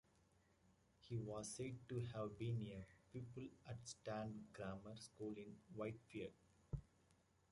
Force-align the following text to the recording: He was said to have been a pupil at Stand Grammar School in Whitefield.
He 1.07 1.19
was 1.21 1.55
said 1.55 1.77
to 1.89 1.99
have 2.15 2.35
been 2.39 2.59
a 2.63 2.83
pupil 3.11 3.43
at 3.69 3.87
Stand 3.87 4.45
Grammar 4.51 4.95
School 4.95 5.35
in 5.37 5.55
Whitefield. 5.75 6.33